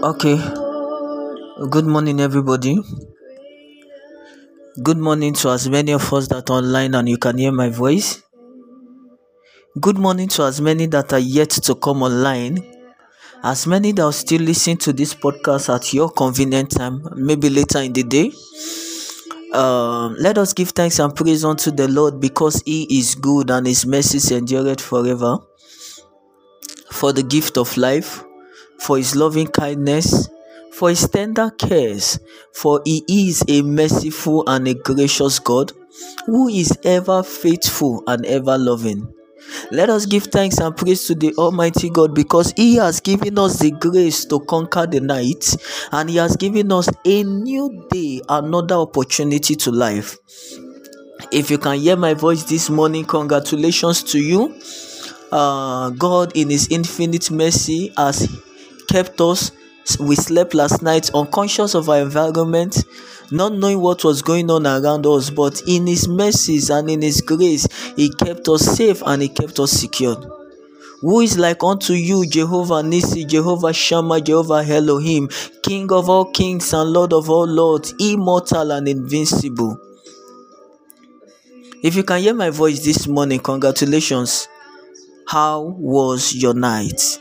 Okay, 0.00 0.36
good 1.70 1.84
morning, 1.84 2.20
everybody. 2.20 2.78
Good 4.80 4.98
morning 4.98 5.34
to 5.34 5.48
as 5.50 5.68
many 5.68 5.90
of 5.90 6.12
us 6.12 6.28
that 6.28 6.50
are 6.50 6.58
online 6.58 6.94
and 6.94 7.08
you 7.08 7.18
can 7.18 7.36
hear 7.36 7.50
my 7.50 7.68
voice. 7.68 8.22
Good 9.80 9.98
morning 9.98 10.28
to 10.28 10.44
as 10.44 10.60
many 10.60 10.86
that 10.86 11.12
are 11.12 11.18
yet 11.18 11.50
to 11.50 11.74
come 11.74 12.04
online. 12.04 12.58
As 13.42 13.66
many 13.66 13.90
that 13.90 14.02
are 14.02 14.12
still 14.12 14.42
listening 14.42 14.76
to 14.78 14.92
this 14.92 15.14
podcast 15.14 15.74
at 15.74 15.92
your 15.92 16.10
convenient 16.10 16.70
time, 16.70 17.02
maybe 17.16 17.50
later 17.50 17.80
in 17.80 17.92
the 17.92 18.04
day. 18.04 18.30
Um, 19.52 20.14
let 20.20 20.38
us 20.38 20.52
give 20.52 20.70
thanks 20.70 21.00
and 21.00 21.12
praise 21.12 21.44
unto 21.44 21.72
the 21.72 21.88
Lord 21.88 22.20
because 22.20 22.62
He 22.64 23.00
is 23.00 23.16
good 23.16 23.50
and 23.50 23.66
His 23.66 23.84
mercies 23.84 24.30
endureth 24.30 24.80
forever. 24.80 25.38
For 26.92 27.12
the 27.12 27.24
gift 27.24 27.58
of 27.58 27.76
life, 27.76 28.24
for 28.80 28.96
His 28.96 29.16
loving 29.16 29.48
kindness, 29.48 30.28
for 30.72 30.90
His 30.90 31.08
tender 31.08 31.50
cares, 31.50 32.18
for 32.52 32.80
He 32.84 33.04
is 33.08 33.44
a 33.48 33.62
merciful 33.62 34.44
and 34.46 34.68
a 34.68 34.74
gracious 34.74 35.38
God 35.38 35.72
who 36.26 36.48
is 36.48 36.76
ever 36.84 37.22
faithful 37.22 38.02
and 38.06 38.24
ever 38.26 38.58
loving. 38.58 39.12
Let 39.70 39.88
us 39.90 40.06
give 40.06 40.24
thanks 40.24 40.58
and 40.58 40.76
praise 40.76 41.06
to 41.06 41.14
the 41.14 41.34
Almighty 41.36 41.90
God 41.90 42.14
because 42.14 42.52
He 42.56 42.76
has 42.76 43.00
given 43.00 43.38
us 43.38 43.58
the 43.58 43.70
grace 43.70 44.24
to 44.26 44.40
conquer 44.40 44.86
the 44.86 45.00
night 45.00 45.56
and 45.92 46.10
He 46.10 46.16
has 46.16 46.36
given 46.36 46.70
us 46.72 46.88
a 47.04 47.22
new 47.24 47.86
day, 47.90 48.20
another 48.28 48.76
opportunity 48.76 49.54
to 49.56 49.70
life. 49.70 50.18
If 51.32 51.50
you 51.50 51.58
can 51.58 51.78
hear 51.78 51.96
my 51.96 52.14
voice 52.14 52.44
this 52.44 52.70
morning, 52.70 53.04
congratulations 53.04 54.02
to 54.04 54.18
you. 54.18 54.54
Uh, 55.30 55.90
God, 55.90 56.32
in 56.36 56.50
His 56.50 56.68
infinite 56.70 57.30
mercy, 57.30 57.92
has 57.96 58.28
kept 58.88 59.20
us. 59.20 59.52
We 60.00 60.16
slept 60.16 60.54
last 60.54 60.82
night 60.82 61.10
unconscious 61.14 61.74
of 61.74 61.88
our 61.88 62.00
environment, 62.00 62.84
not 63.30 63.54
knowing 63.54 63.80
what 63.80 64.04
was 64.04 64.20
going 64.20 64.50
on 64.50 64.66
around 64.66 65.06
us, 65.06 65.30
but 65.30 65.62
in 65.66 65.86
His 65.86 66.06
mercies 66.08 66.68
and 66.70 66.90
in 66.90 67.02
His 67.02 67.20
grace, 67.20 67.66
He 67.96 68.10
kept 68.10 68.48
us 68.48 68.62
safe 68.76 69.02
and 69.06 69.22
He 69.22 69.28
kept 69.28 69.58
us 69.60 69.70
secured. 69.72 70.24
Who 71.00 71.20
is 71.20 71.38
like 71.38 71.62
unto 71.62 71.92
you, 71.92 72.26
Jehovah 72.26 72.82
Nissi, 72.82 73.26
Jehovah 73.26 73.72
Shammah, 73.72 74.20
Jehovah 74.20 74.64
Elohim, 74.68 75.28
King 75.62 75.92
of 75.92 76.08
all 76.10 76.24
kings 76.32 76.72
and 76.72 76.92
Lord 76.92 77.12
of 77.12 77.30
all 77.30 77.46
lords, 77.46 77.94
immortal 78.00 78.72
and 78.72 78.88
invincible? 78.88 79.78
If 81.82 81.94
you 81.94 82.02
can 82.02 82.20
hear 82.20 82.34
my 82.34 82.50
voice 82.50 82.84
this 82.84 83.06
morning, 83.06 83.38
congratulations. 83.38 84.48
How 85.28 85.60
was 85.60 86.34
your 86.34 86.54
night? 86.54 87.20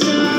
Won't 0.00 0.31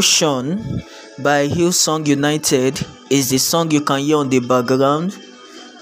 Ocean 0.00 0.80
by 1.18 1.46
Hillsong 1.46 2.06
United 2.06 2.80
is 3.10 3.28
the 3.28 3.36
song 3.36 3.70
you 3.70 3.82
can 3.82 4.00
hear 4.00 4.16
on 4.16 4.30
the 4.30 4.40
background. 4.40 5.12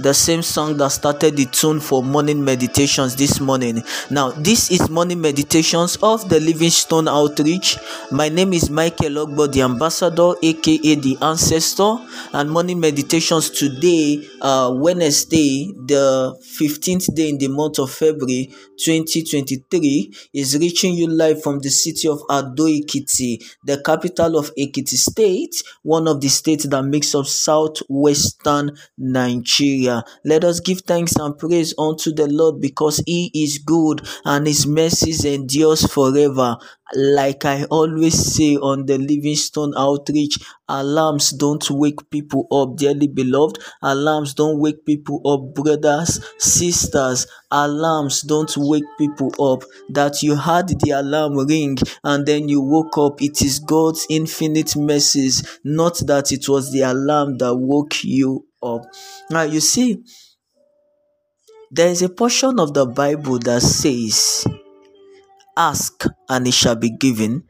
The 0.01 0.15
same 0.15 0.43
song 0.43 0.77
that 0.77 0.91
started 0.93 1.37
the 1.37 1.47
tune 1.47 1.81
for 1.81 2.05
morning 2.05 2.45
meditations 2.45 3.17
this 3.17 3.41
morning. 3.41 3.83
Now, 4.11 4.31
this 4.31 4.71
is 4.71 4.89
morning 4.89 5.21
meditations 5.21 5.97
of 5.97 6.29
the 6.29 6.39
Livingstone 6.39 7.09
Outreach. 7.09 7.77
My 8.13 8.29
name 8.29 8.53
is 8.53 8.71
Michael 8.71 9.27
Ogbo, 9.27 9.51
the 9.51 9.63
ambassador, 9.63 10.35
aka 10.41 10.95
the 10.95 11.19
ancestor, 11.21 11.97
and 12.33 12.49
morning 12.49 12.79
meditations 12.79 13.51
today, 13.51 14.25
uh, 14.41 14.73
Wednesday, 14.77 15.73
the 15.87 16.39
15th 16.61 17.13
day 17.17 17.31
in 17.31 17.39
the 17.39 17.49
month 17.49 17.81
of 17.81 17.91
February 17.91 18.55
2023, 18.79 20.15
is 20.33 20.57
reaching 20.59 20.95
you 20.95 21.09
live 21.09 21.43
from 21.43 21.59
the 21.59 21.71
city 21.71 22.07
of 22.07 22.21
Ado 22.31 22.67
Ekiti, 22.67 23.43
the 23.65 23.83
capital 23.83 24.39
of 24.39 24.55
Ekiti 24.55 24.95
State, 24.97 25.61
one 25.83 26.07
of 26.07 26.21
the 26.21 26.29
states 26.29 26.69
that 26.69 26.85
makes 26.85 27.17
up 27.17 27.27
southwestern 27.27 28.79
Nigeria. 28.97 29.88
Let 30.25 30.45
us 30.45 30.61
give 30.61 30.81
thanks 30.83 31.17
and 31.17 31.37
praise 31.39 31.75
unto 31.79 32.13
the 32.13 32.27
Lord 32.29 32.61
because 32.61 33.03
He 33.07 33.31
is 33.35 33.59
good 33.59 34.07
and 34.25 34.47
His 34.47 34.67
mercies 34.67 35.25
endures 35.25 35.87
forever. 35.87 36.57
Like 36.95 37.45
I 37.45 37.65
always 37.65 38.15
say 38.35 38.57
on 38.57 38.87
the 38.87 38.97
Livingstone 38.97 39.75
Outreach, 39.77 40.39
alarms 40.69 41.31
don't 41.33 41.71
wake 41.71 42.09
people 42.11 42.47
up, 42.51 42.77
dearly 42.79 43.09
beloved. 43.09 43.59
Alarms 43.83 44.33
don't 44.35 44.59
wake 44.59 44.87
people 44.87 45.21
up, 45.27 45.55
brothers, 45.55 46.19
sisters. 46.39 47.27
Alarms 47.51 48.23
don't 48.23 48.53
wake 48.57 48.89
people 48.99 49.31
up. 49.53 49.65
That 49.91 50.23
you 50.23 50.37
had 50.37 50.69
the 50.69 50.91
alarm 50.93 51.37
ring 51.47 51.77
and 52.05 52.25
then 52.27 52.49
you 52.49 52.63
woke 52.63 52.97
up. 52.97 53.21
It 53.21 53.43
is 53.43 53.59
God's 53.59 54.07
infinite 54.09 54.75
mercies, 54.77 55.61
not 55.65 55.99
that 56.07 56.33
it 56.33 56.49
was 56.49 56.73
the 56.73 56.81
alarm 56.83 57.37
that 57.39 57.55
woke 57.55 58.03
you 58.03 58.48
up. 58.63 58.85
Now, 59.31 59.43
you 59.43 59.61
see, 59.61 60.03
there 61.71 61.89
is 61.89 62.03
a 62.03 62.09
portion 62.09 62.59
of 62.59 62.75
the 62.75 62.87
Bible 62.87 63.39
that 63.41 63.63
says, 63.63 64.47
Ask 65.57 66.05
and 66.29 66.47
it 66.47 66.55
shall 66.55 66.77
be 66.77 66.91
given, 66.91 67.45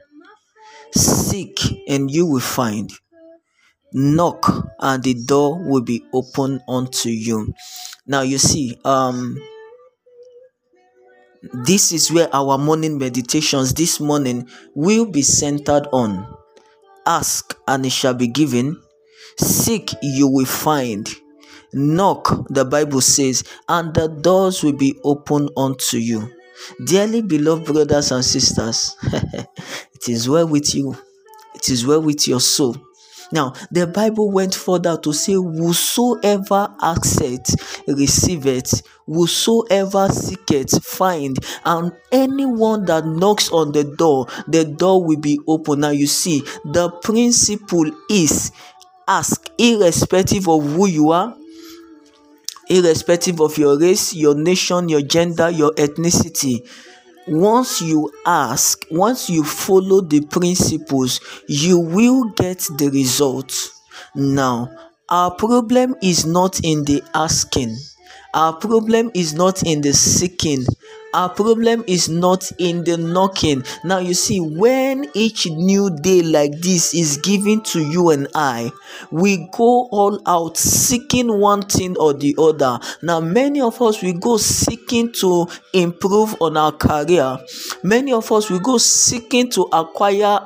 seek 0.94 1.60
and 1.86 2.10
you 2.10 2.26
will 2.26 2.41
find, 2.41 2.91
knock 3.92 4.66
and 4.80 5.02
the 5.02 5.14
door 5.14 5.62
will 5.62 5.82
be 5.82 6.02
open 6.12 6.60
unto 6.69 7.10
you. 7.10 7.52
Now, 8.06 8.22
you 8.22 8.38
see, 8.38 8.78
um, 8.84 9.38
this 11.52 11.93
is 11.93 12.11
where 12.11 12.34
our 12.34 12.58
morning 12.58 12.99
meditations 12.99 13.75
this 13.75 14.00
morning 14.00 14.49
will 14.75 15.06
be 15.06 15.22
centered 15.22 15.87
on. 15.93 16.26
Ask 17.06 17.56
and 17.69 17.87
it 17.87 17.93
shall 17.93 18.14
be 18.14 18.26
given, 18.26 18.81
seek 19.36 19.92
you 20.02 20.28
will 20.28 20.46
find, 20.46 21.08
knock, 21.72 22.46
the 22.48 22.64
Bible 22.64 23.00
says, 23.00 23.44
and 23.69 23.94
the 23.94 24.08
doors 24.08 24.62
will 24.62 24.76
be 24.76 24.98
open 25.04 25.48
unto 25.56 25.98
you. 25.98 26.30
Dearly 26.84 27.22
beloved 27.22 27.66
brothers 27.66 28.10
and 28.10 28.25
sisters, 28.25 28.96
it 29.12 30.08
is 30.08 30.28
well 30.28 30.48
with 30.48 30.75
you, 30.75 30.96
it 31.54 31.69
is 31.69 31.86
well 31.86 32.02
with 32.02 32.26
your 32.26 32.40
soul. 32.40 32.76
Now, 33.30 33.52
the 33.70 33.86
Bible 33.86 34.30
went 34.30 34.54
further 34.54 34.96
to 34.98 35.12
say, 35.12 35.34
Whosoever 35.34 36.75
asketh, 36.80 37.82
receiveth, 37.86 38.82
whosoever 39.06 40.08
seeketh, 40.08 40.82
find, 40.82 41.38
and 41.64 41.92
anyone 42.10 42.86
that 42.86 43.04
knocks 43.06 43.50
on 43.52 43.72
the 43.72 43.84
door, 43.84 44.26
the 44.46 44.64
door 44.64 45.04
will 45.04 45.20
be 45.20 45.38
open. 45.46 45.80
Now, 45.80 45.90
you 45.90 46.06
see, 46.06 46.40
the 46.64 46.90
principle 47.02 47.90
is 48.08 48.50
ask, 49.08 49.50
irrespective 49.58 50.49
of 50.49 50.62
who 50.62 50.87
you 50.87 51.10
are, 51.10 51.34
irrespective 52.69 53.40
of 53.40 53.56
your 53.58 53.78
race, 53.78 54.14
your 54.14 54.34
nation, 54.34 54.88
your 54.88 55.02
gender, 55.02 55.50
your 55.50 55.72
ethnicity. 55.72 56.69
Once 57.26 57.81
you 57.82 58.10
ask, 58.25 58.84
once 58.90 59.28
you 59.28 59.43
follow 59.44 60.00
the 60.00 60.20
principles, 60.26 61.20
you 61.49 61.78
will 61.78 62.25
get 62.37 62.58
the 62.78 62.90
results. 62.93 63.81
Now, 64.14 64.70
our 65.08 65.31
problem 65.34 65.96
is 66.02 66.26
not 66.26 66.61
in 66.64 66.84
the 66.84 67.02
asking, 67.14 67.76
our 68.34 68.52
problem 68.54 69.11
is 69.14 69.34
not 69.34 69.62
in 69.62 69.81
the 69.81 69.93
seeking, 69.93 70.64
our 71.14 71.28
problem 71.28 71.84
is 71.87 72.08
not 72.08 72.50
in 72.58 72.84
the 72.84 72.96
knocking. 72.96 73.64
Now, 73.84 73.99
you 73.99 74.14
see, 74.14 74.40
when 74.40 75.10
each 75.14 75.46
new 75.46 75.90
day 75.90 76.22
like 76.22 76.60
this 76.60 76.94
is 76.94 77.16
given 77.19 77.62
to 77.64 77.81
you 77.81 78.10
and 78.10 78.28
I, 78.34 78.70
we 79.10 79.49
go 79.52 79.88
all 79.90 80.20
out 80.26 80.56
seeking 80.56 81.40
one 81.40 81.62
thing 81.62 81.96
or 81.96 82.12
the 82.12 82.34
other. 82.38 82.78
Now, 83.02 83.20
many 83.20 83.60
of 83.60 83.81
us 83.81 84.02
we 84.02 84.12
go 84.12 84.37
seeking 84.37 85.12
to 85.12 85.49
improve 85.72 86.37
on 86.40 86.56
our 86.56 86.72
career, 86.72 87.38
many 87.82 88.12
of 88.12 88.31
us 88.31 88.50
we 88.50 88.58
go 88.58 88.78
seeking 88.78 89.50
to 89.50 89.62
acquire 89.72 90.40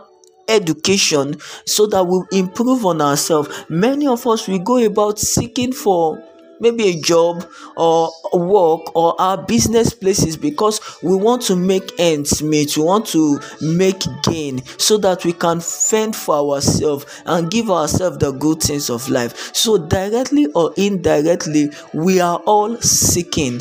education 0.48 1.36
so 1.66 1.86
that 1.86 2.04
we 2.04 2.20
improve 2.36 2.84
on 2.84 3.00
ourselves 3.00 3.64
many 3.68 4.08
of 4.08 4.26
us 4.26 4.48
we 4.48 4.58
go 4.58 4.76
about 4.84 5.18
seeking 5.18 5.72
for 5.72 6.20
maybe 6.62 6.88
a 6.88 7.00
job 7.00 7.44
or 7.76 8.10
work 8.32 8.94
or 8.96 9.20
our 9.20 9.36
business 9.42 9.92
places 9.92 10.36
because 10.36 10.80
we 11.02 11.14
want 11.16 11.42
to 11.42 11.56
make 11.56 11.92
ends 11.98 12.42
meet 12.42 12.76
we 12.76 12.82
want 12.84 13.06
to 13.06 13.38
make 13.60 14.02
gain 14.22 14.62
so 14.78 14.96
that 14.96 15.24
we 15.24 15.32
can 15.32 15.60
fend 15.60 16.16
for 16.16 16.34
ourselves 16.54 17.04
and 17.26 17.50
give 17.50 17.70
ourselves 17.70 18.18
the 18.18 18.30
good 18.32 18.60
things 18.60 18.88
of 18.88 19.08
life 19.08 19.54
so 19.54 19.76
directly 19.76 20.46
or 20.54 20.72
indirectly 20.76 21.68
we 21.92 22.20
are 22.20 22.38
all 22.46 22.76
seeking 22.80 23.60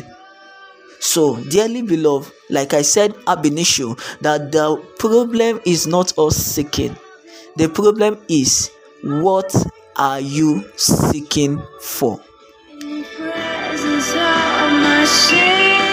so, 1.02 1.34
dearly 1.50 1.82
beloved, 1.82 2.32
like 2.48 2.74
I 2.74 2.82
said 2.82 3.12
ab 3.26 3.44
initio, 3.44 3.96
that 4.20 4.52
the 4.52 4.76
problem 5.00 5.60
is 5.66 5.84
not 5.84 6.16
us 6.16 6.36
seeking. 6.36 6.96
The 7.56 7.68
problem 7.68 8.18
is 8.28 8.70
what 9.02 9.52
are 9.96 10.20
you 10.20 10.64
seeking 10.76 11.60
for? 11.80 12.20
My 14.80 15.04
Savior. 15.04 15.91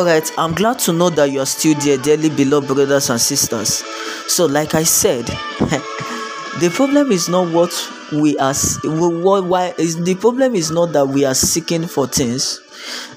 Alright, 0.00 0.32
I'm 0.38 0.54
glad 0.54 0.78
to 0.78 0.94
know 0.94 1.10
that 1.10 1.30
you 1.30 1.40
are 1.40 1.46
still 1.46 1.74
there, 1.74 1.98
dearly 1.98 2.30
beloved 2.30 2.68
brothers 2.68 3.10
and 3.10 3.20
sisters. 3.20 3.84
So, 4.26 4.46
like 4.46 4.74
I 4.74 4.82
said, 4.82 5.26
the 6.58 6.72
problem 6.74 7.12
is 7.12 7.28
not 7.28 7.52
what 7.52 7.70
we 8.10 8.34
are 8.38 8.54
what 8.82 9.44
why 9.44 9.74
is 9.76 10.02
the 10.02 10.14
problem 10.14 10.54
is 10.54 10.70
not 10.70 10.94
that 10.94 11.06
we 11.06 11.26
are 11.26 11.34
seeking 11.34 11.86
for 11.86 12.06
things 12.06 12.60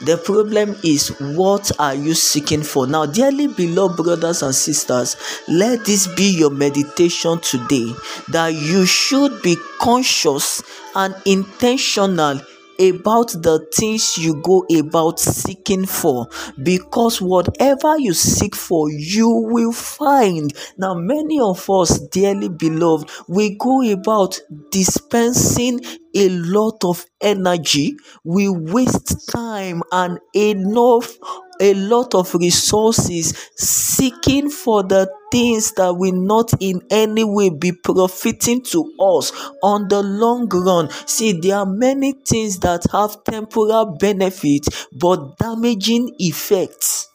the 0.01 0.17
problem 0.17 0.75
is 0.83 1.07
what 1.19 1.71
are 1.79 1.95
you 1.95 2.13
seeking 2.13 2.61
for 2.61 2.85
now 2.85 3.05
dearly 3.05 3.47
beloved 3.47 4.03
brothers 4.03 4.43
and 4.43 4.53
sisters 4.53 5.15
let 5.47 5.83
this 5.85 6.05
be 6.15 6.37
your 6.37 6.51
meditation 6.51 7.39
today 7.39 7.91
that 8.27 8.49
you 8.53 8.85
should 8.85 9.41
be 9.41 9.55
conscious 9.79 10.61
and 10.95 11.15
intentional 11.25 12.39
about 12.79 13.29
the 13.31 13.65
things 13.73 14.17
you 14.17 14.41
go 14.41 14.65
about 14.77 15.19
seeking 15.19 15.85
for 15.85 16.27
because 16.61 17.21
whatever 17.21 17.97
you 17.97 18.13
seek 18.13 18.55
for 18.55 18.89
you 18.89 19.29
will 19.29 19.71
find. 19.71 20.53
Now 20.77 20.93
many 20.93 21.39
of 21.39 21.69
us 21.69 21.99
dearly 21.99 22.49
beloved 22.49 23.09
we 23.27 23.55
go 23.57 23.81
about 23.91 24.39
dispensing 24.71 25.81
a 26.15 26.29
lot 26.29 26.83
of 26.83 27.05
energy. 27.21 27.95
We 28.23 28.49
waste 28.49 29.29
time 29.29 29.83
and 29.91 30.19
enough 30.35 31.17
a 31.61 31.73
lot 31.75 32.15
of 32.15 32.33
resources 32.35 33.49
seeking 33.55 34.49
for 34.49 34.83
the 34.83 35.09
things 35.31 35.71
that 35.73 35.93
will 35.95 36.13
not 36.13 36.51
in 36.59 36.81
any 36.89 37.23
way 37.23 37.49
be 37.49 37.71
profiting 37.71 38.61
to 38.63 38.91
us 38.99 39.31
on 39.61 39.87
the 39.87 40.01
long 40.01 40.47
run. 40.49 40.89
See 41.07 41.33
there 41.33 41.57
are 41.57 41.65
many 41.65 42.13
things 42.13 42.59
that 42.59 42.83
have 42.91 43.23
temporal 43.23 43.97
benefits 43.99 44.87
but 44.91 45.37
damaging 45.37 46.15
effects 46.19 47.09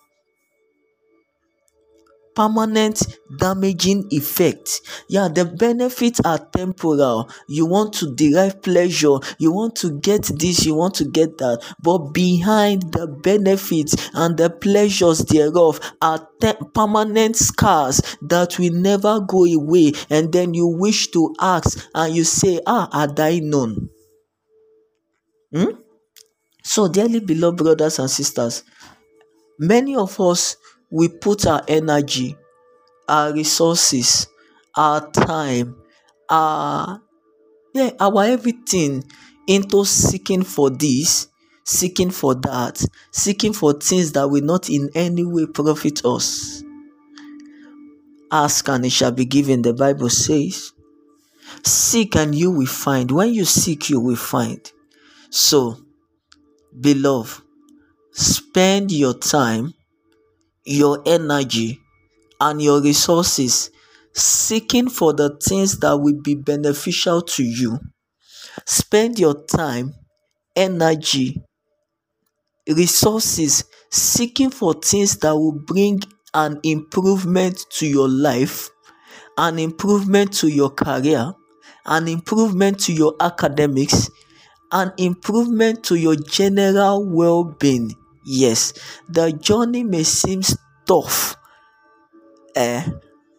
permanent 2.39 2.99
damaging 3.39 4.07
effect. 4.11 4.81
Yeah 5.09 5.27
the 5.29 5.45
benefits 5.45 6.21
are 6.25 6.39
temporal. 6.39 7.29
You 7.49 7.67
want 7.67 7.93
to 7.95 8.15
derive 8.15 8.63
pleasure 8.63 9.17
you 9.39 9.51
want 9.53 9.75
to 9.83 9.99
get 10.09 10.23
this 10.39 10.65
you 10.65 10.75
want 10.77 10.95
to 11.01 11.05
get 11.05 11.39
that. 11.39 11.59
But 11.83 11.99
behind 12.15 12.93
the 12.93 13.07
benefits 13.09 13.97
and 14.15 14.37
the 14.37 14.51
pleasures 14.51 15.19
thereof 15.33 15.81
are 16.01 16.21
te- 16.41 16.53
permanent 16.75 17.35
scars 17.37 18.01
that 18.23 18.59
will 18.59 18.73
never 18.73 19.21
go 19.21 19.45
away. 19.45 19.93
And 20.09 20.33
then 20.33 20.55
you 20.55 20.69
wish 20.69 21.09
to 21.09 21.35
ask 21.41 21.89
and 21.95 22.15
you 22.15 22.25
say 22.25 22.61
ah 22.67 22.89
had 22.93 23.19
i 23.19 23.41
known? 23.41 23.91
Hmm? 25.53 25.73
so 26.63 26.87
dearly 26.89 27.21
beloved 27.21 27.59
brothers 27.59 27.99
and 27.99 28.11
sisters 28.11 28.63
many 29.59 29.97
of 29.97 30.21
us 30.21 30.57
we 30.91 31.09
put 31.09 31.47
our 31.47 31.63
energy 31.69 32.37
our 33.09 33.33
resources 33.33 34.27
our 34.77 35.11
time 35.11 35.77
our 36.31 37.01
yeah 37.75 37.91
our 38.01 38.25
everything 38.25 39.03
into 39.47 39.85
seeking 39.85 40.43
for 40.43 40.71
this 40.71 41.29
seeking 41.69 42.11
for 42.11 42.35
that 42.35 42.83
seeking 43.11 43.53
for 43.53 43.75
things 43.75 44.13
that 44.13 44.29
will 44.29 44.43
not 44.43 44.71
in 44.71 44.89
any 44.95 45.25
way 45.25 45.45
profit 45.47 46.03
us. 46.05 46.63
Ask 48.31 48.69
and 48.69 48.87
it 48.87 48.91
shall 48.91 49.13
be 49.13 49.27
given 49.27 49.63
the 49.63 49.75
bible 49.75 50.09
says. 50.09 50.73
Seek 51.65 52.17
and 52.17 52.35
you 52.35 52.51
will 52.51 52.67
find. 52.67 53.11
When 53.11 53.33
you 53.35 53.45
seek 53.45 53.91
you 53.91 54.01
will 54.01 54.17
find. 54.17 54.61
So 55.29 55.77
beloved 56.79 57.43
spend 58.13 58.91
your 58.91 59.15
time 59.15 59.75
your 60.69 61.03
energy 61.07 61.81
and 62.41 62.63
your 62.63 62.83
resources 62.83 63.71
seeking 64.15 64.89
for 64.89 65.13
the 65.13 65.37
things 65.43 65.79
that 65.81 65.97
will 65.99 66.21
be 66.23 66.35
beneficial 66.35 67.23
to 67.23 67.43
you. 67.45 67.79
Spend 68.67 69.19
your 69.19 69.45
time, 69.47 69.95
energy, 70.57 71.43
resources 72.69 73.65
seeking 73.91 74.51
for 74.51 74.75
things 74.75 75.17
that 75.19 75.35
will 75.35 75.59
bring 75.67 76.01
an 76.35 76.61
improvement 76.63 77.59
to 77.71 77.87
your 77.87 78.09
life, 78.09 78.69
an 79.39 79.59
improvement 79.59 80.33
to 80.35 80.49
your 80.49 80.71
career, 80.71 81.33
an 81.87 82.09
improvement 82.09 82.79
to 82.81 82.93
your 82.93 83.15
academics, 83.21 84.11
an 84.73 84.93
improvement 84.99 85.83
to 85.85 85.97
your 85.97 86.17
general 86.17 87.05
well 87.09 87.45
being. 87.45 87.98
Yes, 88.29 88.75
the 89.09 89.33
journey 89.33 89.83
may 89.83 90.05
seem 90.05 90.43
tough. 90.87 91.35
Eh, 92.55 92.83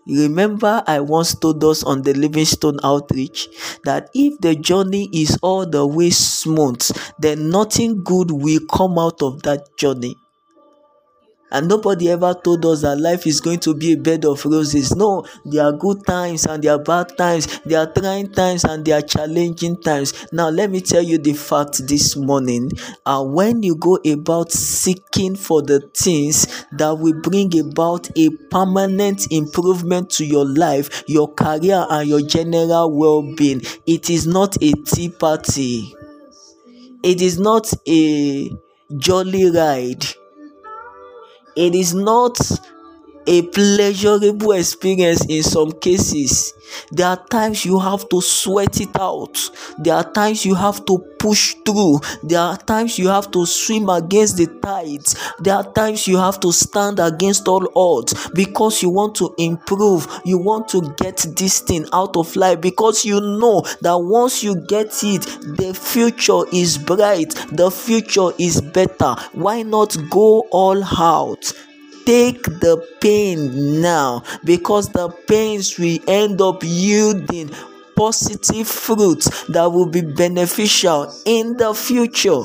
remember, 0.08 0.84
I 0.88 1.00
once 1.02 1.36
told 1.36 1.64
us 1.64 1.84
on 1.84 2.02
the 2.02 2.14
Livingstone 2.14 2.80
outreach 2.84 3.48
that 3.86 4.10
if 4.16 4.40
the 4.40 4.56
journey 4.56 5.10
is 5.14 5.38
all 5.44 5.66
the 5.68 5.86
way 5.86 6.10
smooth, 6.10 6.82
then 7.20 7.50
nothing 7.52 8.04
good 8.04 8.32
will 8.32 8.62
come 8.72 8.98
out 8.98 9.22
of 9.22 9.44
that 9.44 9.78
journey. 9.78 10.16
And 11.52 11.68
nobody 11.68 12.10
ever 12.10 12.34
told 12.34 12.66
us 12.66 12.82
that 12.82 13.00
life 13.00 13.26
is 13.26 13.42
going 13.42 13.60
to 13.62 13.74
be 13.74 13.94
a 13.94 13.98
bed 13.98 14.26
of 14.26 14.46
roses. 14.46 14.96
No, 14.96 15.26
there 15.46 15.64
are 15.64 15.72
good 15.74 16.06
times 16.06 16.46
and 16.46 16.64
there 16.64 16.74
are 16.74 16.84
bad 16.84 17.18
times. 17.18 17.60
There 17.66 17.80
are 17.80 17.92
trying 17.92 18.32
times 18.32 18.64
and 18.64 18.86
there 18.86 18.98
are 19.00 19.02
challenging 19.02 19.82
times. 19.82 20.28
Now, 20.32 20.50
let 20.50 20.70
me 20.70 20.82
tell 20.82 21.02
you 21.02 21.18
the 21.18 21.34
fact 21.34 21.88
this 21.88 22.16
morning. 22.16 22.72
Uh, 23.06 23.24
when 23.24 23.64
you 23.64 23.76
go 23.76 23.96
about 24.06 24.52
seeking 24.52 25.36
for 25.36 25.62
the 25.62 25.80
things 25.96 26.66
that 26.74 26.92
will 26.98 27.20
bring 27.22 27.58
about 27.60 28.10
a 28.18 28.30
permanent 28.52 29.32
improvement 29.32 30.10
to 30.12 30.26
your 30.26 30.46
life, 30.46 31.04
your 31.08 31.34
career, 31.34 31.86
and 31.90 32.08
your 32.08 32.22
general 32.22 32.92
well 32.96 33.22
being, 33.36 33.62
it 33.86 34.10
is 34.10 34.28
not 34.28 34.56
a 34.62 34.72
tea 34.86 35.10
party. 35.10 35.94
It 37.02 37.22
is 37.22 37.40
not 37.40 37.72
a 37.88 38.50
jolly 38.98 39.50
ride 39.52 40.06
it 41.60 41.76
is 41.76 41.94
not 41.94 42.40
a 43.28 43.42
pleasurable 43.44 44.52
experience 44.54 45.26
in 45.28 45.44
some 45.44 45.72
cases. 45.74 46.54
There 46.92 47.08
are 47.08 47.24
times 47.28 47.66
you 47.66 47.80
have 47.80 48.08
to 48.10 48.22
sweat 48.22 48.80
it 48.80 49.00
out. 49.00 49.38
There 49.78 49.94
are 49.94 50.12
times 50.12 50.46
you 50.46 50.56
have 50.56 50.86
to 50.86 51.00
push 51.20 51.56
through. 51.66 52.00
There 52.24 52.40
are 52.40 52.58
times 52.58 52.98
you 52.98 53.08
have 53.10 53.30
to 53.32 53.46
swim 53.46 53.90
against 53.90 54.38
the 54.38 54.48
tides. 54.62 55.16
There 55.40 55.54
are 55.54 55.72
times 55.74 56.08
you 56.08 56.18
have 56.18 56.40
to 56.42 56.52
stand 56.52 57.00
against 57.00 57.48
all 57.48 57.68
odds 57.76 58.30
because 58.34 58.82
you 58.82 58.90
want 58.90 59.16
to 59.16 59.34
improve. 59.38 60.08
You 60.26 60.38
want 60.38 60.68
to 60.70 60.94
get 60.98 61.26
this 61.36 61.60
thing 61.60 61.86
out 61.94 62.16
of 62.16 62.36
life 62.36 62.62
because 62.62 63.06
you 63.06 63.20
know 63.20 63.62
that 63.82 63.98
once 63.98 64.44
you 64.44 64.56
get 64.68 65.04
it, 65.04 65.24
the 65.58 65.74
future 65.80 66.42
is 66.54 66.78
bright, 66.78 67.34
the 67.52 67.70
future 67.70 68.30
is 68.38 68.62
better. 68.62 69.16
Why 69.34 69.64
not 69.64 69.98
go 70.10 70.48
all 70.52 70.84
out? 70.84 71.54
Take 72.10 72.42
the 72.60 72.76
pain 73.00 73.82
now 73.82 74.24
because 74.44 74.90
the 74.90 75.10
pains 75.28 75.78
will 75.78 76.00
end 76.08 76.42
up 76.42 76.64
yielding 76.64 77.52
positive 77.96 78.68
fruits 78.68 79.46
that 79.48 79.72
will 79.72 79.86
be 79.86 80.02
beneficial 80.02 81.14
in 81.26 81.56
the 81.58 81.72
future. 81.72 82.42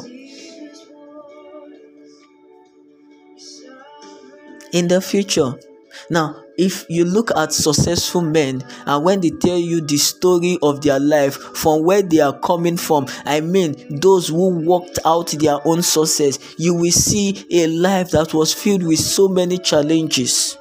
In 4.75 4.89
the 4.89 5.01
future. 5.01 5.55
Now, 6.11 6.44
if 6.57 6.85
you 6.89 7.05
look 7.05 7.31
at 7.37 7.53
successful 7.53 8.21
men 8.21 8.65
and 8.87 9.05
when 9.05 9.21
they 9.21 9.31
tell 9.31 9.59
you 9.59 9.81
the 9.81 9.97
story 9.97 10.59
of 10.63 10.81
their 10.83 11.01
life 11.01 11.35
from 11.37 11.83
where 11.85 12.03
they 12.03 12.21
are 12.21 12.39
coming 12.39 12.77
from, 12.77 13.07
I 13.25 13.41
mean, 13.41 13.99
those 14.01 14.29
who 14.29 14.49
worked 14.61 14.99
out 15.05 15.29
their 15.31 15.59
own 15.67 15.83
success, 15.83 16.39
you 16.59 16.75
will 16.75 16.93
see 16.93 17.45
a 17.51 17.67
life 17.67 18.11
that 18.11 18.35
was 18.35 18.53
filled 18.55 18.83
with 18.85 19.01
so 19.01 19.29
many 19.29 19.59
challenges. 19.59 20.57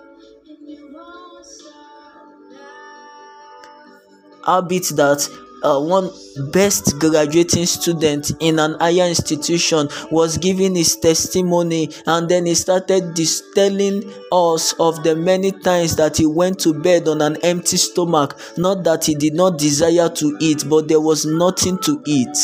Albeit 4.45 4.89
that 4.97 5.27
uh, 5.63 5.79
one 5.79 6.09
best 6.51 6.99
graduating 6.99 7.65
student 7.65 8.31
in 8.39 8.59
an 8.59 8.75
higher 8.79 9.07
institution 9.07 9.87
was 10.11 10.37
giving 10.37 10.75
his 10.75 10.95
testimony 10.97 11.89
and 12.05 12.27
then 12.29 12.45
he 12.45 12.53
started 12.55 13.13
dis- 13.13 13.43
telling 13.55 14.03
us 14.31 14.73
of 14.79 15.03
the 15.03 15.15
many 15.15 15.51
times 15.51 15.95
that 15.95 16.17
he 16.17 16.25
went 16.25 16.59
to 16.59 16.73
bed 16.73 17.07
on 17.07 17.21
an 17.21 17.37
empty 17.43 17.77
stomach. 17.77 18.37
Not 18.57 18.83
that 18.83 19.05
he 19.05 19.15
did 19.15 19.33
not 19.33 19.57
desire 19.57 20.09
to 20.09 20.37
eat 20.41 20.65
but 20.69 20.87
there 20.87 21.01
was 21.01 21.25
nothing 21.25 21.77
to 21.79 22.01
eat. 22.05 22.37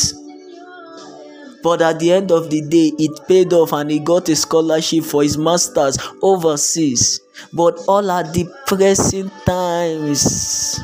But 1.61 1.81
at 1.81 1.99
the 1.99 2.13
end 2.13 2.31
of 2.31 2.49
the 2.49 2.61
day 2.61 2.93
it 2.97 3.27
paid 3.27 3.51
off 3.51 3.73
and 3.73 3.91
he 3.91 3.99
got 3.99 4.29
a 4.29 4.35
scholarship 4.35 5.03
for 5.03 5.23
his 5.23 5.37
masters 5.37 5.97
overseas. 6.21 7.19
But 7.51 7.79
all 7.87 8.09
are 8.09 8.23
depressing 8.23 9.29
times 9.45 10.79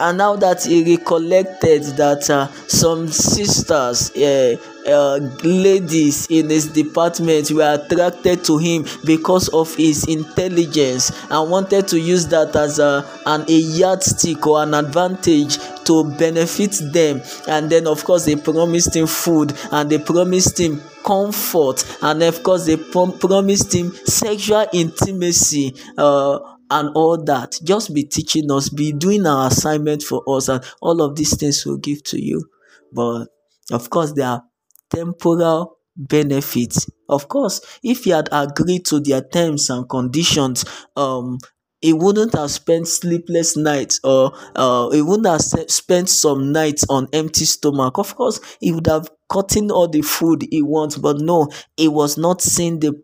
and 0.00 0.18
now 0.18 0.36
that 0.36 0.64
he 0.64 0.96
recollected 0.96 1.82
that 1.96 2.28
uh, 2.30 2.48
some 2.68 3.08
sisters 3.08 4.14
uh, 4.16 4.56
uh, 4.86 5.16
ladies 5.42 6.26
in 6.30 6.50
his 6.50 6.68
department 6.68 7.50
were 7.50 7.74
attracted 7.74 8.44
to 8.44 8.58
him 8.58 8.84
because 9.04 9.48
of 9.48 9.74
his 9.74 10.04
intelligence 10.04 11.10
and 11.30 11.50
wanted 11.50 11.88
to 11.88 11.98
use 11.98 12.26
that 12.28 12.54
as 12.54 12.78
a, 12.78 13.04
an, 13.26 13.44
a 13.48 13.52
yardstick 13.52 14.46
or 14.46 14.62
an 14.62 14.74
advantage 14.74 15.58
to 15.84 16.04
benefit 16.18 16.78
them. 16.92 17.20
And 17.48 17.70
then 17.70 17.86
of 17.86 18.04
course 18.04 18.24
they 18.26 18.36
promised 18.36 18.94
him 18.94 19.06
food 19.06 19.54
and 19.72 19.90
they 19.90 19.98
promised 19.98 20.60
him 20.60 20.80
comfort. 21.04 21.84
And 22.02 22.22
of 22.22 22.42
course 22.42 22.66
they 22.66 22.76
prom- 22.76 23.18
promised 23.18 23.74
him 23.74 23.92
sexual 23.92 24.66
intimacy 24.72 25.74
uh, 25.96 26.55
and 26.70 26.90
all 26.94 27.22
that. 27.24 27.58
Just 27.64 27.94
be 27.94 28.04
teaching 28.04 28.50
us, 28.50 28.68
be 28.68 28.92
doing 28.92 29.26
our 29.26 29.48
assignment 29.48 30.02
for 30.02 30.22
us, 30.28 30.48
and 30.48 30.62
all 30.80 31.02
of 31.02 31.16
these 31.16 31.36
things 31.36 31.64
will 31.64 31.78
give 31.78 32.02
to 32.04 32.22
you. 32.22 32.44
But 32.92 33.28
of 33.72 33.90
course, 33.90 34.12
there 34.12 34.28
are 34.28 34.44
temporal 34.90 35.78
benefits. 35.96 36.88
Of 37.08 37.28
course, 37.28 37.60
if 37.82 38.04
he 38.04 38.10
had 38.10 38.28
agreed 38.32 38.84
to 38.86 39.00
their 39.00 39.22
terms 39.22 39.70
and 39.70 39.88
conditions, 39.88 40.64
um, 40.96 41.38
he 41.80 41.92
wouldn't 41.92 42.34
have 42.34 42.50
spent 42.50 42.88
sleepless 42.88 43.56
nights 43.56 44.00
or 44.02 44.32
uh, 44.56 44.90
he 44.90 45.02
wouldn't 45.02 45.26
have 45.26 45.42
spent 45.70 46.08
some 46.08 46.50
nights 46.52 46.84
on 46.88 47.08
empty 47.12 47.44
stomach. 47.44 47.98
Of 47.98 48.16
course, 48.16 48.40
he 48.60 48.72
would 48.72 48.86
have 48.86 49.08
gotten 49.28 49.70
all 49.70 49.88
the 49.88 50.02
food 50.02 50.46
he 50.50 50.62
wants, 50.62 50.96
but 50.96 51.18
no, 51.18 51.48
he 51.76 51.88
was 51.88 52.16
not 52.16 52.40
seeing 52.42 52.80
the 52.80 53.00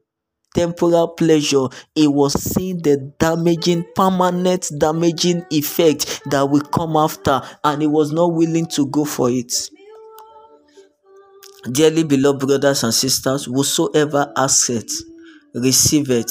temporal 0.54 1.08
pleasure, 1.08 1.66
he 1.94 2.06
was 2.06 2.34
seeing 2.34 2.78
the 2.82 3.12
damaging, 3.18 3.84
permanent 3.94 4.70
damaging 4.78 5.44
effect 5.50 6.22
that 6.30 6.48
will 6.48 6.60
come 6.60 6.96
after, 6.96 7.40
and 7.64 7.82
he 7.82 7.88
was 7.88 8.12
not 8.12 8.32
willing 8.32 8.66
to 8.66 8.86
go 8.86 9.04
for 9.04 9.30
it. 9.30 9.52
Dearly 11.70 12.04
beloved 12.04 12.46
brothers 12.46 12.82
and 12.82 12.92
sisters, 12.92 13.44
whosoever 13.44 14.32
it, 14.36 14.92
receive 15.54 16.10
it. 16.10 16.30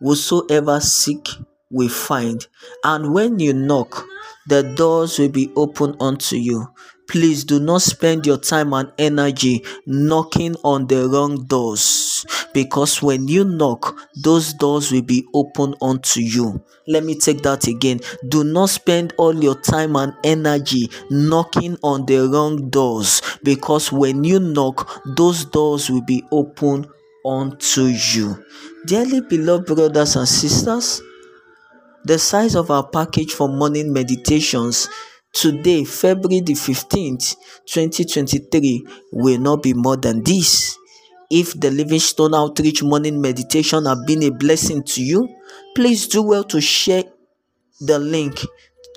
Whosoever 0.00 0.80
seek, 0.80 1.28
will 1.70 1.88
find. 1.88 2.46
And 2.84 3.12
when 3.12 3.40
you 3.40 3.52
knock, 3.52 4.04
the 4.46 4.62
doors 4.62 5.18
will 5.18 5.28
be 5.28 5.52
open 5.56 5.96
unto 6.00 6.36
you. 6.36 6.68
Please 7.08 7.44
do 7.44 7.60
not 7.60 7.82
spend 7.82 8.26
your 8.26 8.38
time 8.38 8.72
and 8.72 8.92
energy 8.96 9.64
knocking 9.86 10.54
on 10.62 10.86
the 10.86 11.08
wrong 11.08 11.44
doors 11.46 12.13
because 12.52 13.02
when 13.02 13.28
you 13.28 13.44
knock, 13.44 13.96
those 14.22 14.52
doors 14.54 14.92
will 14.92 15.02
be 15.02 15.24
open 15.34 15.74
unto 15.80 16.20
you. 16.20 16.62
Let 16.86 17.04
me 17.04 17.14
take 17.18 17.42
that 17.42 17.66
again. 17.66 18.00
Do 18.28 18.44
not 18.44 18.70
spend 18.70 19.14
all 19.18 19.34
your 19.34 19.60
time 19.60 19.96
and 19.96 20.12
energy 20.22 20.90
knocking 21.10 21.76
on 21.82 22.06
the 22.06 22.28
wrong 22.28 22.70
doors 22.70 23.22
because 23.42 23.90
when 23.92 24.24
you 24.24 24.38
knock, 24.40 25.02
those 25.16 25.44
doors 25.44 25.90
will 25.90 26.04
be 26.04 26.22
open 26.30 26.86
unto 27.24 27.84
you. 27.84 28.44
Dearly 28.86 29.20
beloved 29.22 29.66
brothers 29.66 30.16
and 30.16 30.28
sisters, 30.28 31.00
the 32.04 32.18
size 32.18 32.54
of 32.54 32.70
our 32.70 32.86
package 32.88 33.32
for 33.32 33.48
morning 33.48 33.92
meditations 33.92 34.88
today, 35.32 35.84
February 35.84 36.40
the 36.40 36.52
15th, 36.54 37.36
2023, 37.66 38.86
will 39.12 39.38
not 39.40 39.62
be 39.62 39.72
more 39.74 39.96
than 39.96 40.22
this. 40.22 40.78
If 41.30 41.58
the 41.58 41.70
Livingstone 41.70 42.34
Outreach 42.34 42.82
morning 42.82 43.20
meditation 43.20 43.86
have 43.86 44.06
been 44.06 44.22
a 44.22 44.30
blessing 44.30 44.82
to 44.84 45.02
you, 45.02 45.28
please 45.74 46.06
do 46.08 46.22
well 46.22 46.44
to 46.44 46.60
share 46.60 47.04
the 47.80 47.98
link 47.98 48.40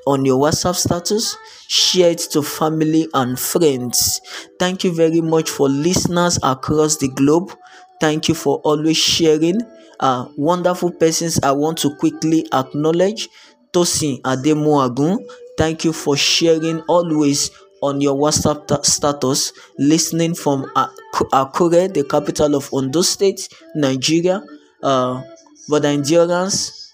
on 0.06 0.26
your 0.26 0.40
WhatsApp 0.40 0.76
status, 0.76 1.36
share 1.68 2.12
it 2.12 2.20
to 2.32 2.42
family 2.42 3.08
and 3.14 3.38
friends. 3.40 4.22
Thank 4.60 4.84
you 4.84 4.94
very 4.94 5.22
much 5.22 5.50
for 5.50 5.68
listeners 5.68 6.40
across 6.44 6.98
the 6.98 7.10
globe. 7.10 7.52
Thank 8.00 8.30
you 8.30 8.36
for 8.36 8.60
always 8.60 8.98
sharing 8.98 9.62
uh, 10.00 10.28
wonderful 10.38 10.92
persons 10.92 11.40
I 11.44 11.52
want 11.52 11.80
to 11.80 11.96
quickly 11.96 12.48
acknowledge. 12.54 13.28
Tosin 13.74 14.22
Ademuagun, 14.22 15.18
thank 15.58 15.84
you 15.84 15.92
for 15.92 16.16
sharing 16.16 16.82
always 16.84 17.52
on 17.82 18.02
your 18.02 18.16
WhatsApp 18.16 18.68
t- 18.68 18.76
status, 18.84 19.54
listening 19.78 20.34
from 20.36 20.66
Akure, 20.76 21.94
the 21.94 22.04
capital 22.10 22.56
of 22.56 22.70
Ondo 22.74 23.02
State, 23.02 23.50
Nigeria. 23.76 24.44
Uh, 24.82 25.22
but 25.70 25.82
the 25.84 25.90
endurance, 25.90 26.94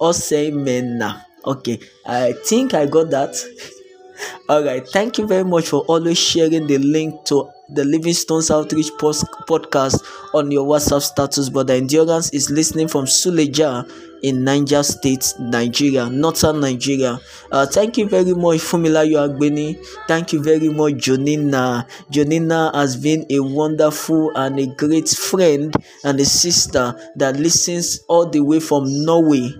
Osemena. 0.00 1.24
Okay, 1.44 1.78
I 2.06 2.32
think 2.32 2.74
I 2.74 2.86
got 2.86 3.10
that. 3.10 3.36
All 4.48 4.62
right, 4.64 4.86
thank 4.86 5.18
you 5.18 5.26
very 5.26 5.44
much 5.44 5.68
for 5.68 5.80
always 5.86 6.18
sharing 6.18 6.66
the 6.66 6.78
link 6.78 7.24
to 7.26 7.50
the 7.68 7.82
Livingstones 7.82 8.50
Outreach 8.50 8.90
post- 8.98 9.24
podcast 9.48 10.02
on 10.34 10.50
your 10.50 10.66
WhatsApp 10.66 11.02
status. 11.02 11.48
But 11.48 11.66
the 11.68 11.74
endurance 11.74 12.30
is 12.32 12.50
listening 12.50 12.88
from 12.88 13.06
Suleja 13.06 13.88
in 14.24 14.42
Niger 14.42 14.82
State, 14.82 15.34
Nigeria, 15.38 16.08
northern 16.08 16.60
Nigeria. 16.60 17.20
Uh, 17.52 17.66
thank 17.66 17.98
you 17.98 18.08
very 18.08 18.32
much, 18.32 18.60
Funmilayo 18.60 19.28
Agbeni. 19.28 19.76
Thank 20.08 20.32
you 20.32 20.42
very 20.42 20.70
much, 20.70 20.94
Jonina. 20.94 21.86
Jonina 22.10 22.74
has 22.74 22.96
been 22.96 23.26
a 23.30 23.40
wonderful 23.40 24.32
and 24.34 24.58
a 24.58 24.66
great 24.66 25.08
friend 25.10 25.74
and 26.04 26.18
a 26.18 26.24
sister 26.24 26.96
that 27.16 27.36
listens 27.36 28.00
all 28.08 28.26
the 28.30 28.40
way 28.40 28.60
from 28.60 29.04
Norway 29.04 29.50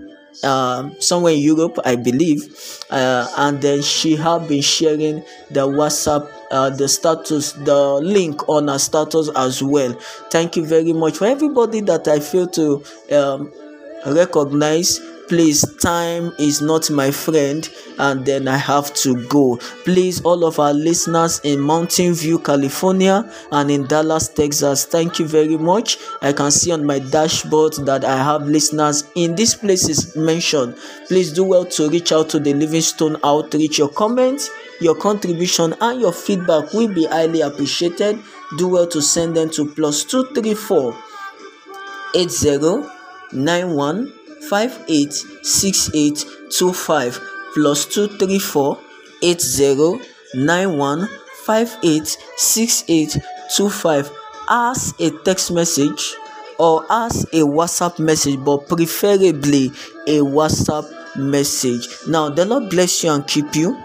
uh, 0.43 0.89
somewhere 0.99 1.33
in 1.33 1.39
Europe, 1.39 1.77
I 1.85 1.95
believe, 1.95 2.43
uh, 2.89 3.27
and 3.37 3.61
then 3.61 3.81
she 3.81 4.15
have 4.15 4.47
been 4.47 4.61
sharing 4.61 5.23
the 5.51 5.67
WhatsApp, 5.67 6.29
uh, 6.51 6.69
the 6.71 6.87
status, 6.87 7.53
the 7.53 7.95
link 7.95 8.47
on 8.49 8.67
her 8.67 8.79
status 8.79 9.29
as 9.35 9.61
well. 9.63 9.93
Thank 10.31 10.55
you 10.57 10.65
very 10.65 10.93
much 10.93 11.17
for 11.17 11.25
everybody 11.25 11.81
that 11.81 12.07
I 12.07 12.19
feel 12.19 12.47
to 12.47 12.83
um, 13.11 13.53
recognize. 14.05 14.99
please 15.27 15.61
time 15.77 16.31
is 16.37 16.61
not 16.61 16.91
my 16.91 17.09
friend 17.09 17.69
and 17.97 18.25
then 18.25 18.47
i 18.47 18.57
have 18.57 18.93
to 18.93 19.15
go. 19.27 19.57
Please 19.83 20.21
all 20.21 20.45
of 20.45 20.59
our 20.59 20.73
listeners 20.73 21.39
in 21.43 21.59
mountain 21.59 22.13
view 22.13 22.37
california 22.37 23.27
and 23.51 23.71
in 23.71 23.85
dallas 23.85 24.27
texas 24.27 24.85
thank 24.85 25.19
you 25.19 25.25
very 25.25 25.57
much. 25.57 25.97
I 26.21 26.31
can 26.33 26.51
see 26.51 26.71
on 26.71 26.85
my 26.85 26.99
dashboard 26.99 27.73
that 27.85 28.05
i 28.05 28.17
have 28.17 28.47
listeners 28.47 29.09
in 29.15 29.35
these 29.35 29.55
places 29.55 30.15
mentioned. 30.15 30.77
Please 31.07 31.31
do 31.33 31.43
well 31.43 31.65
to 31.65 31.89
reach 31.89 32.11
out 32.11 32.29
to 32.29 32.39
the 32.39 32.53
livingstone 32.53 33.17
outreach. 33.23 33.79
Your 33.79 33.89
comments 33.89 34.49
your 34.81 34.95
contribution 34.95 35.73
and 35.79 36.01
your 36.01 36.11
feedback 36.11 36.73
will 36.73 36.93
be 36.93 37.05
highly 37.05 37.41
appreciated. 37.41 38.19
Do 38.57 38.67
well 38.67 38.87
to 38.87 39.01
send 39.01 39.35
them 39.35 39.49
to 39.51 39.65
plus 39.65 40.03
234 40.03 40.95
80 42.13 42.94
91 43.33 44.11
58 44.49 45.13
68 45.43 46.25
25 46.57 47.19
plus 47.53 47.85
234 47.85 48.77
80 49.21 49.99
91 50.35 51.07
58 51.45 52.17
68 52.37 53.17
25 53.55 54.11
as 54.49 54.93
a 54.99 55.09
text 55.23 55.51
message 55.51 56.15
or 56.57 56.85
as 56.89 57.23
a 57.33 57.41
WhatsApp 57.41 57.99
message, 57.99 58.43
but 58.43 58.67
preferably 58.67 59.67
a 60.07 60.19
WhatsApp 60.19 60.85
message. 61.17 61.87
Now, 62.07 62.29
the 62.29 62.45
Lord 62.45 62.69
bless 62.69 63.03
you 63.03 63.11
and 63.11 63.27
keep 63.27 63.55
you. 63.55 63.77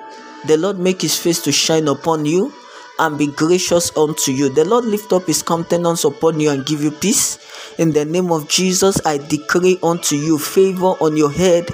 The 0.47 0.56
Lord 0.56 0.78
make 0.78 1.02
his 1.02 1.18
face 1.18 1.42
to 1.42 1.52
shine 1.52 1.88
upon 1.88 2.25
you 2.26 2.52
and 2.99 3.18
be 3.18 3.26
gracious 3.28 3.97
unto 3.97 4.32
you. 4.32 4.52
The 4.52 4.64
Lord 4.64 4.85
lift 4.85 5.12
up 5.12 5.26
his 5.26 5.42
countenance 5.42 6.04
upon 6.04 6.40
you 6.40 6.50
and 6.50 6.64
give 6.64 6.82
you 6.82 6.90
peace. 6.90 7.38
In 7.78 7.92
the 7.92 8.04
name 8.04 8.30
of 8.32 8.48
Jesus, 8.48 9.04
I 9.06 9.18
decree 9.18 9.78
unto 9.82 10.16
you 10.16 10.38
favor 10.38 10.94
on 11.00 11.16
your 11.16 11.30
head 11.30 11.70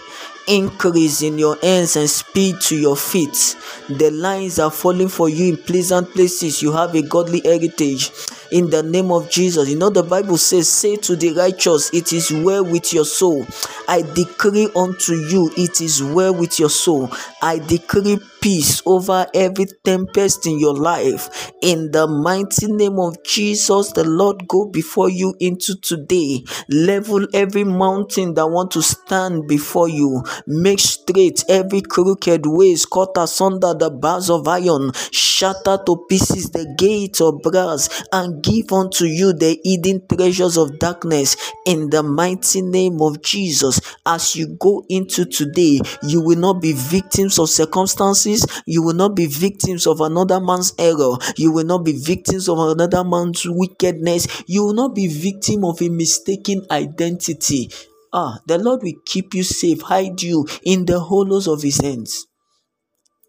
increase 0.46 1.22
in 1.22 1.38
your 1.38 1.56
hands 1.62 1.96
and 1.96 2.08
speed 2.08 2.60
to 2.60 2.76
your 2.76 2.96
feet. 2.96 3.56
The 3.88 4.10
lines 4.10 4.58
are 4.58 4.70
falling 4.70 5.08
for 5.08 5.28
you 5.28 5.48
in 5.48 5.56
pleasant 5.56 6.10
places. 6.12 6.62
You 6.62 6.72
have 6.72 6.94
a 6.94 7.02
godly 7.02 7.40
heritage 7.44 8.12
in 8.56 8.70
the 8.70 8.82
name 8.82 9.12
of 9.12 9.30
Jesus. 9.30 9.68
You 9.68 9.76
know, 9.76 9.90
the 9.90 10.02
Bible 10.02 10.38
says, 10.38 10.66
Say 10.66 10.96
to 10.96 11.14
the 11.14 11.32
righteous, 11.34 11.90
It 11.92 12.14
is 12.14 12.32
well 12.32 12.64
with 12.64 12.90
your 12.94 13.04
soul. 13.04 13.46
I 13.86 14.00
decree 14.00 14.70
unto 14.74 15.12
you, 15.12 15.50
It 15.58 15.82
is 15.82 16.02
well 16.02 16.34
with 16.34 16.58
your 16.58 16.70
soul. 16.70 17.10
I 17.42 17.58
decree 17.58 18.18
peace 18.40 18.80
over 18.86 19.26
every 19.34 19.66
tempest 19.84 20.46
in 20.46 20.58
your 20.58 20.74
life. 20.74 21.52
In 21.60 21.90
the 21.90 22.06
mighty 22.06 22.68
name 22.72 22.98
of 22.98 23.22
Jesus, 23.24 23.92
the 23.92 24.04
Lord 24.04 24.48
go 24.48 24.66
before 24.66 25.10
you 25.10 25.34
into 25.38 25.76
today. 25.80 26.44
Level 26.70 27.26
every 27.34 27.64
mountain 27.64 28.34
that 28.34 28.46
want 28.46 28.70
to 28.72 28.82
stand 28.82 29.48
before 29.48 29.88
you. 29.88 30.22
Make 30.46 30.78
straight 30.78 31.44
every 31.48 31.82
crooked 31.82 32.46
ways, 32.46 32.86
cut 32.86 33.10
asunder 33.18 33.74
the 33.74 33.90
bars 33.90 34.30
of 34.30 34.48
iron, 34.48 34.92
shatter 35.12 35.78
to 35.84 36.06
pieces 36.08 36.50
the 36.50 36.72
gates 36.78 37.20
of 37.20 37.42
brass, 37.42 37.88
and 38.12 38.42
give 38.46 38.72
unto 38.72 39.04
you 39.04 39.32
the 39.32 39.58
hidden 39.64 40.06
treasures 40.06 40.56
of 40.56 40.78
darkness. 40.78 41.36
In 41.66 41.90
the 41.90 42.02
mighty 42.02 42.62
name 42.62 43.02
of 43.02 43.20
Jesus, 43.22 43.80
as 44.06 44.36
you 44.36 44.56
go 44.60 44.84
into 44.88 45.24
today, 45.24 45.80
you 46.04 46.20
will 46.20 46.38
not 46.38 46.62
be 46.62 46.72
victims 46.72 47.38
of 47.38 47.50
circumstances, 47.50 48.46
you 48.66 48.82
will 48.82 48.94
not 48.94 49.16
be 49.16 49.26
victims 49.26 49.86
of 49.86 50.00
another 50.00 50.40
man's 50.40 50.72
error, 50.78 51.16
you 51.36 51.50
will 51.50 51.64
not 51.64 51.84
be 51.84 51.92
victims 51.92 52.48
of 52.48 52.58
another 52.58 53.02
man's 53.02 53.44
wickedness, 53.44 54.44
you 54.46 54.64
will 54.64 54.74
not 54.74 54.94
be 54.94 55.08
victim 55.08 55.64
of 55.64 55.82
a 55.82 55.88
mistaken 55.88 56.64
identity. 56.70 57.68
Ah, 58.12 58.38
the 58.46 58.58
Lord 58.58 58.82
will 58.82 58.94
keep 59.04 59.34
you 59.34 59.42
safe, 59.42 59.82
hide 59.82 60.22
you 60.22 60.46
in 60.64 60.86
the 60.86 61.00
hollows 61.00 61.48
of 61.48 61.62
his 61.62 61.80
hands. 61.80 62.26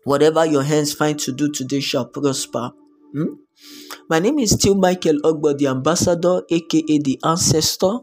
Whatever 0.03 0.45
your 0.45 0.63
hands 0.63 0.93
find 0.93 1.19
to 1.19 1.33
do 1.33 1.51
today 1.51 1.79
shall 1.81 2.05
prosper. 2.05 2.71
Hmm? 3.13 3.46
My 4.09 4.19
name 4.19 4.39
is 4.39 4.51
still 4.51 4.75
Michael 4.75 5.19
Ogbo, 5.23 5.57
the 5.57 5.67
ambassador, 5.67 6.41
aka 6.49 6.97
the 6.99 7.19
ancestor 7.23 7.99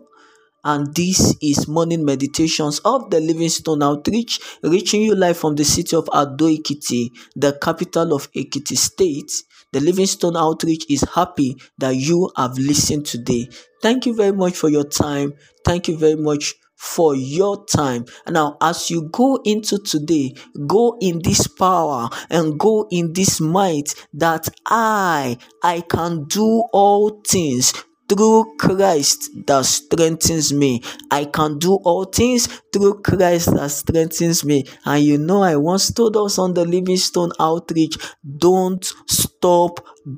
and 0.65 0.95
this 0.95 1.37
is 1.43 1.69
morning 1.69 2.05
meditations 2.05 2.79
of 2.81 3.11
the 3.11 3.21
Livingstone 3.21 3.83
Outreach, 3.83 4.41
reaching 4.63 5.03
you 5.03 5.15
live 5.15 5.37
from 5.37 5.55
the 5.57 5.65
city 5.65 5.95
of 5.95 6.09
Ado 6.13 6.47
Ekiti, 6.47 7.11
the 7.37 7.53
capital 7.61 8.15
of 8.15 8.33
Ekiti 8.33 8.77
State. 8.77 9.31
The 9.73 9.81
Livingstone 9.81 10.37
Outreach 10.37 10.87
is 10.89 11.05
happy 11.15 11.57
that 11.79 11.97
you 11.97 12.31
have 12.37 12.57
listened 12.57 13.05
today. 13.07 13.49
Thank 13.83 14.07
you 14.07 14.15
very 14.15 14.33
much 14.33 14.55
for 14.55 14.71
your 14.71 14.85
time. 14.85 15.35
Thank 15.65 15.89
you 15.89 15.99
very 15.99 16.15
much 16.15 16.55
for 16.77 17.15
your 17.15 17.65
time. 17.67 18.05
Now, 18.29 18.57
as 18.61 18.91
you 18.91 19.09
go 19.11 19.41
into 19.45 19.79
today, 19.79 20.35
go 20.67 20.97
in 21.01 21.21
this 21.23 21.47
power 21.47 22.09
and 22.31 22.59
go 22.59 22.87
in 22.91 23.13
this 23.13 23.41
might 23.41 23.95
that 24.15 24.49
I, 24.67 25.39
I 25.63 25.81
can 25.83 26.25
do 26.25 26.65
all 26.73 27.21
things 27.27 27.73
through 28.09 28.57
Christ 28.59 29.31
that 29.47 29.65
strengthens 29.65 30.53
me. 30.53 30.83
I 31.11 31.25
can 31.25 31.59
do 31.59 31.77
all 31.85 32.05
things 32.05 32.47
through 32.73 33.03
Christ 33.03 33.55
that 33.55 33.71
strengthens 33.71 34.45
me. 34.45 34.65
And 34.85 35.03
you 35.05 35.19
know, 35.19 35.43
I 35.43 35.57
once 35.57 35.93
told 35.93 36.17
us 36.17 36.39
on 36.39 36.55
the 36.55 36.65
Livingstone 36.65 37.33
Outreach 37.41 37.97
don't 38.39 38.85
stop 39.07 39.34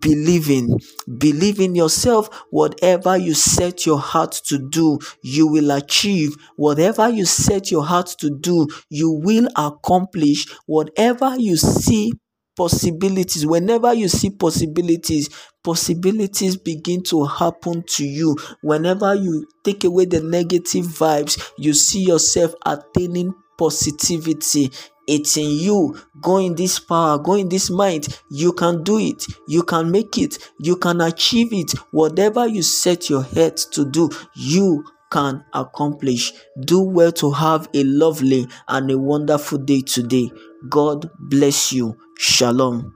believing. 0.00 0.80
Believe 1.18 1.60
in 1.60 1.74
yourself. 1.74 2.28
Whatever 2.50 3.16
you 3.16 3.34
set 3.34 3.86
your 3.86 3.98
heart 3.98 4.32
to 4.46 4.58
do, 4.58 4.98
you 5.22 5.46
will 5.48 5.70
achieve. 5.70 6.34
Whatever 6.56 7.08
you 7.08 7.24
set 7.24 7.70
your 7.70 7.84
heart 7.84 8.14
to 8.20 8.30
do, 8.30 8.66
you 8.90 9.10
will 9.10 9.48
accomplish. 9.56 10.46
Whatever 10.66 11.36
you 11.38 11.56
see 11.56 12.12
possibilities 12.56 13.44
whenever 13.44 13.92
you 13.92 14.08
see 14.08 14.30
possibilities 14.30 15.28
possibilities 15.62 16.56
begin 16.56 17.02
to 17.02 17.22
happen 17.26 17.82
to 17.86 18.02
you 18.02 18.34
whenever 18.62 19.14
you 19.14 19.46
take 19.62 19.84
away 19.84 20.06
the 20.06 20.20
negative 20.22 20.86
vibes 20.86 21.50
you 21.58 21.74
see 21.74 22.00
yourself 22.02 22.54
attaining 22.64 23.34
positivity. 23.58 24.70
It's 25.06 25.36
in 25.36 25.50
you. 25.50 25.96
Go 26.20 26.38
in 26.38 26.54
this 26.56 26.78
power. 26.80 27.18
Go 27.18 27.34
in 27.34 27.48
this 27.48 27.70
mind. 27.70 28.20
You 28.30 28.52
can 28.52 28.82
do 28.82 28.98
it. 28.98 29.24
You 29.46 29.62
can 29.62 29.90
make 29.90 30.18
it. 30.18 30.38
You 30.58 30.76
can 30.76 31.00
achieve 31.00 31.52
it. 31.52 31.72
Whatever 31.92 32.46
you 32.46 32.62
set 32.62 33.08
your 33.08 33.22
head 33.22 33.56
to 33.72 33.84
do 33.84 34.10
you 34.34 34.84
can 35.10 35.44
accomplish. 35.54 36.32
Do 36.60 36.82
well 36.82 37.12
to 37.12 37.30
have 37.30 37.68
a 37.74 37.84
lovely 37.84 38.46
and 38.68 38.90
a 38.90 38.98
wonderful 38.98 39.58
day 39.58 39.82
today. 39.82 40.30
God 40.68 41.10
bless 41.18 41.72
you. 41.72 41.96
Shalom. 42.18 42.92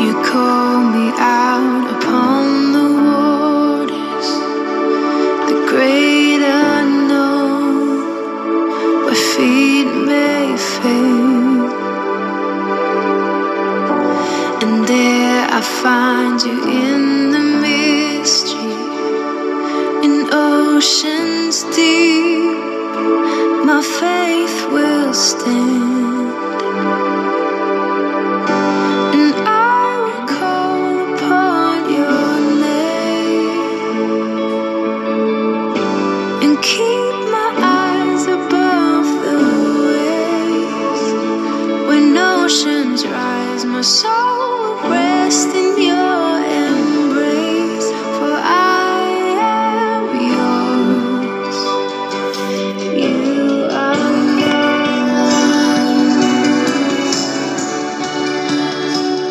You 0.00 0.14
call 0.24 0.80
me 0.80 1.12
out 1.18 2.02
upon 2.02 2.59
great 5.70 6.42
unknown, 6.42 8.02
where 9.04 9.22
feet 9.32 9.90
may 10.10 10.56
fail. 10.74 11.70
And 14.62 14.76
there 14.88 15.46
I 15.58 15.60
find 15.82 16.42
you 16.42 16.58
in 16.84 17.30
the 17.34 17.44
mystery, 17.66 18.74
in 20.06 20.16
oceans 20.32 21.62
deep. 21.76 22.58
My 23.64 23.80
faith 24.00 24.58
will 24.72 25.14
stand. 25.14 25.89